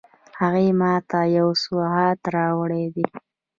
هغې 0.39 0.67
ما 0.81 0.93
ته 1.09 1.19
یو 1.37 1.49
سوغات 1.63 2.19
راوړی 2.35 2.85
ده 2.95 3.05